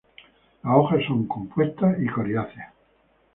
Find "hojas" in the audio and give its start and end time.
0.77-1.03